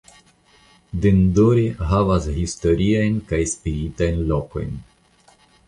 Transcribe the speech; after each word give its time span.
Dindori 1.03 1.65
havas 1.91 2.25
historiajn 2.39 3.21
kaj 3.29 3.43
spiritajn 3.55 4.21
lokojn. 4.35 4.77